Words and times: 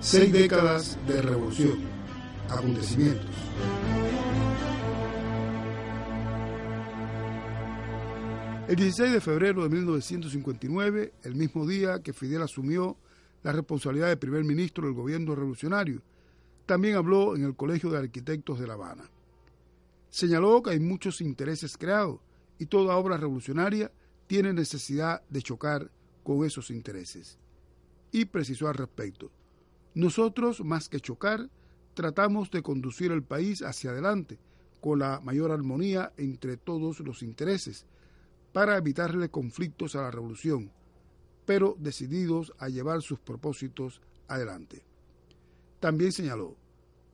Seis 0.00 0.32
décadas 0.32 0.98
de 1.06 1.22
revolución, 1.22 1.78
acontecimientos. 2.48 3.30
El 8.68 8.76
16 8.76 9.12
de 9.12 9.20
febrero 9.20 9.62
de 9.62 9.68
1959, 9.68 11.12
el 11.22 11.34
mismo 11.34 11.66
día 11.66 12.02
que 12.02 12.12
Fidel 12.12 12.42
asumió 12.42 12.96
la 13.42 13.52
responsabilidad 13.52 14.08
de 14.08 14.16
primer 14.16 14.42
ministro 14.44 14.86
del 14.86 14.94
gobierno 14.94 15.34
revolucionario, 15.34 16.00
también 16.66 16.96
habló 16.96 17.36
en 17.36 17.44
el 17.44 17.54
Colegio 17.54 17.90
de 17.90 17.98
Arquitectos 17.98 18.58
de 18.58 18.66
La 18.66 18.74
Habana. 18.74 19.04
Señaló 20.08 20.62
que 20.62 20.70
hay 20.70 20.80
muchos 20.80 21.20
intereses 21.20 21.76
creados 21.76 22.20
y 22.58 22.66
toda 22.66 22.96
obra 22.96 23.16
revolucionaria 23.16 23.92
tiene 24.26 24.52
necesidad 24.52 25.22
de 25.28 25.42
chocar 25.42 25.90
con 26.22 26.44
esos 26.44 26.70
intereses. 26.70 27.38
Y 28.12 28.24
precisó 28.24 28.68
al 28.68 28.74
respecto, 28.74 29.30
nosotros, 29.94 30.64
más 30.64 30.88
que 30.88 31.00
chocar, 31.00 31.48
tratamos 31.94 32.50
de 32.50 32.62
conducir 32.62 33.12
el 33.12 33.22
país 33.22 33.62
hacia 33.62 33.90
adelante 33.90 34.38
con 34.80 34.98
la 34.98 35.20
mayor 35.20 35.52
armonía 35.52 36.12
entre 36.16 36.56
todos 36.56 37.00
los 37.00 37.22
intereses, 37.22 37.86
para 38.52 38.76
evitarle 38.76 39.30
conflictos 39.30 39.96
a 39.96 40.02
la 40.02 40.10
revolución, 40.10 40.70
pero 41.46 41.76
decididos 41.78 42.52
a 42.58 42.68
llevar 42.68 43.02
sus 43.02 43.18
propósitos 43.18 44.00
adelante. 44.28 44.84
También 45.80 46.12
señaló, 46.12 46.56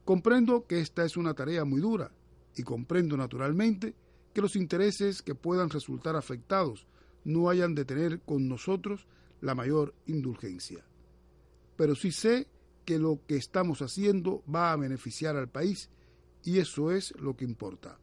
comprendo 0.04 0.66
que 0.66 0.80
esta 0.80 1.04
es 1.04 1.16
una 1.16 1.34
tarea 1.34 1.64
muy 1.64 1.80
dura 1.80 2.10
y 2.56 2.62
comprendo 2.62 3.16
naturalmente 3.16 3.94
que 4.32 4.42
los 4.42 4.56
intereses 4.56 5.22
que 5.22 5.34
puedan 5.34 5.70
resultar 5.70 6.16
afectados 6.16 6.86
no 7.24 7.48
hayan 7.50 7.74
de 7.74 7.84
tener 7.84 8.20
con 8.20 8.48
nosotros 8.48 9.06
la 9.40 9.54
mayor 9.54 9.94
indulgencia. 10.06 10.84
Pero 11.76 11.94
sí 11.94 12.12
sé 12.12 12.46
que 12.84 12.98
lo 12.98 13.20
que 13.26 13.36
estamos 13.36 13.82
haciendo 13.82 14.42
va 14.52 14.72
a 14.72 14.76
beneficiar 14.76 15.36
al 15.36 15.48
país 15.48 15.90
y 16.42 16.58
eso 16.58 16.90
es 16.90 17.12
lo 17.20 17.36
que 17.36 17.44
importa. 17.44 17.98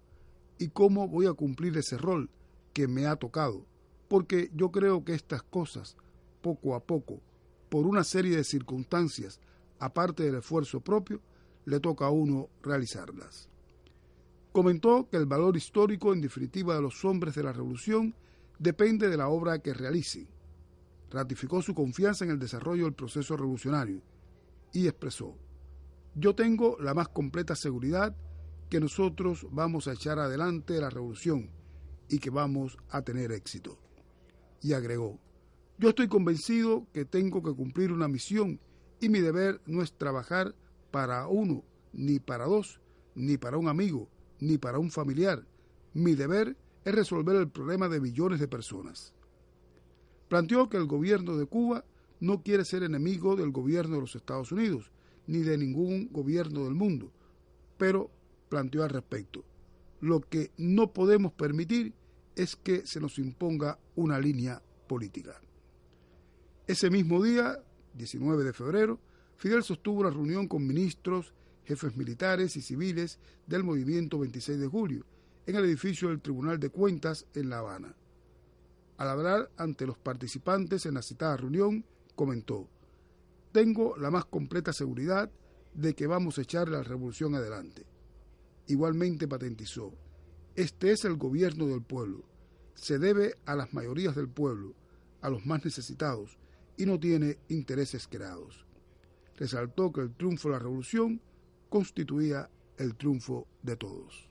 y 0.57 0.69
cómo 0.69 1.07
voy 1.07 1.25
a 1.25 1.33
cumplir 1.33 1.77
ese 1.77 1.97
rol 1.97 2.29
que 2.73 2.87
me 2.87 3.05
ha 3.05 3.15
tocado, 3.15 3.65
porque 4.07 4.51
yo 4.53 4.71
creo 4.71 5.03
que 5.03 5.13
estas 5.13 5.43
cosas, 5.43 5.97
poco 6.41 6.75
a 6.75 6.81
poco, 6.81 7.21
por 7.69 7.85
una 7.85 8.03
serie 8.03 8.35
de 8.35 8.43
circunstancias, 8.43 9.39
aparte 9.79 10.23
del 10.23 10.35
esfuerzo 10.35 10.81
propio, 10.81 11.21
le 11.65 11.79
toca 11.79 12.05
a 12.05 12.09
uno 12.09 12.49
realizarlas. 12.61 13.49
Comentó 14.51 15.07
que 15.09 15.17
el 15.17 15.25
valor 15.25 15.55
histórico 15.55 16.13
en 16.13 16.21
definitiva 16.21 16.75
de 16.75 16.81
los 16.81 17.05
hombres 17.05 17.35
de 17.35 17.43
la 17.43 17.53
revolución 17.53 18.15
depende 18.57 19.07
de 19.07 19.17
la 19.17 19.29
obra 19.29 19.59
que 19.59 19.73
realicen. 19.73 20.27
Ratificó 21.11 21.61
su 21.61 21.73
confianza 21.73 22.25
en 22.25 22.31
el 22.31 22.39
desarrollo 22.39 22.85
del 22.85 22.93
proceso 22.93 23.37
revolucionario 23.37 24.01
y 24.73 24.87
expresó, 24.87 25.35
yo 26.15 26.35
tengo 26.35 26.77
la 26.79 26.93
más 26.93 27.09
completa 27.09 27.55
seguridad 27.55 28.15
que 28.69 28.79
nosotros 28.79 29.47
vamos 29.51 29.87
a 29.87 29.93
echar 29.93 30.19
adelante 30.19 30.79
la 30.79 30.89
revolución 30.89 31.49
y 32.07 32.19
que 32.19 32.29
vamos 32.29 32.77
a 32.89 33.01
tener 33.01 33.31
éxito. 33.31 33.79
Y 34.61 34.73
agregó, 34.73 35.19
yo 35.77 35.89
estoy 35.89 36.07
convencido 36.07 36.87
que 36.93 37.05
tengo 37.05 37.41
que 37.41 37.53
cumplir 37.53 37.91
una 37.91 38.07
misión 38.07 38.59
y 38.99 39.09
mi 39.09 39.19
deber 39.19 39.61
no 39.65 39.81
es 39.81 39.93
trabajar 39.93 40.55
para 40.91 41.27
uno, 41.27 41.63
ni 41.93 42.19
para 42.19 42.45
dos, 42.45 42.81
ni 43.15 43.37
para 43.37 43.57
un 43.57 43.67
amigo, 43.67 44.09
ni 44.39 44.57
para 44.57 44.79
un 44.79 44.91
familiar. 44.91 45.47
Mi 45.93 46.15
deber 46.15 46.57
es 46.83 46.93
resolver 46.93 47.35
el 47.35 47.49
problema 47.49 47.87
de 47.87 48.01
millones 48.01 48.39
de 48.39 48.47
personas. 48.47 49.13
Planteó 50.27 50.69
que 50.69 50.77
el 50.77 50.85
gobierno 50.85 51.37
de 51.37 51.45
Cuba 51.45 51.85
no 52.19 52.43
quiere 52.43 52.65
ser 52.65 52.83
enemigo 52.83 53.35
del 53.35 53.51
gobierno 53.51 53.95
de 53.95 54.01
los 54.01 54.15
Estados 54.15 54.51
Unidos, 54.51 54.91
ni 55.29 55.43
de 55.43 55.59
ningún 55.59 56.09
gobierno 56.11 56.63
del 56.63 56.73
mundo, 56.73 57.11
pero 57.77 58.09
planteó 58.49 58.83
al 58.83 58.89
respecto, 58.89 59.45
lo 60.01 60.21
que 60.21 60.49
no 60.57 60.91
podemos 60.91 61.33
permitir 61.33 61.93
es 62.35 62.55
que 62.55 62.87
se 62.87 62.99
nos 62.99 63.19
imponga 63.19 63.77
una 63.95 64.19
línea 64.19 64.59
política. 64.87 65.39
Ese 66.65 66.89
mismo 66.89 67.21
día, 67.23 67.59
19 67.93 68.43
de 68.43 68.53
febrero, 68.53 68.99
Fidel 69.35 69.61
sostuvo 69.63 70.01
una 70.01 70.09
reunión 70.09 70.47
con 70.47 70.65
ministros, 70.65 71.35
jefes 71.63 71.95
militares 71.95 72.55
y 72.55 72.63
civiles 72.63 73.19
del 73.45 73.63
movimiento 73.63 74.17
26 74.17 74.59
de 74.59 74.67
julio 74.67 75.05
en 75.45 75.55
el 75.55 75.65
edificio 75.65 76.09
del 76.09 76.21
Tribunal 76.21 76.59
de 76.59 76.71
Cuentas 76.71 77.27
en 77.35 77.49
La 77.49 77.59
Habana. 77.59 77.95
Al 78.97 79.09
hablar 79.09 79.51
ante 79.57 79.85
los 79.85 79.97
participantes 79.99 80.87
en 80.87 80.95
la 80.95 81.03
citada 81.03 81.37
reunión, 81.37 81.85
comentó, 82.15 82.67
tengo 83.51 83.97
la 83.97 84.11
más 84.11 84.25
completa 84.25 84.73
seguridad 84.73 85.31
de 85.73 85.93
que 85.93 86.07
vamos 86.07 86.37
a 86.37 86.41
echar 86.41 86.69
la 86.69 86.83
revolución 86.83 87.35
adelante. 87.35 87.85
Igualmente 88.67 89.27
patentizó, 89.27 89.93
este 90.55 90.91
es 90.91 91.05
el 91.05 91.15
gobierno 91.15 91.67
del 91.67 91.81
pueblo, 91.81 92.23
se 92.75 92.99
debe 92.99 93.35
a 93.45 93.55
las 93.55 93.73
mayorías 93.73 94.15
del 94.15 94.29
pueblo, 94.29 94.75
a 95.21 95.29
los 95.29 95.45
más 95.45 95.65
necesitados, 95.65 96.37
y 96.77 96.85
no 96.85 96.99
tiene 96.99 97.39
intereses 97.49 98.07
creados. 98.07 98.65
Resaltó 99.35 99.91
que 99.91 100.01
el 100.01 100.15
triunfo 100.15 100.49
de 100.49 100.53
la 100.53 100.59
revolución 100.59 101.21
constituía 101.69 102.49
el 102.77 102.95
triunfo 102.95 103.47
de 103.63 103.75
todos. 103.75 104.28